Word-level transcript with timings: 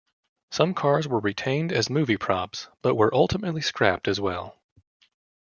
Some 0.49 0.73
cars 0.73 1.07
were 1.07 1.19
retained 1.19 1.71
as 1.71 1.87
movie 1.87 2.17
props, 2.17 2.69
but 2.81 2.95
were 2.95 3.13
ultimately 3.13 3.61
scrapped 3.61 4.07
as 4.07 4.19
well. 4.19 4.57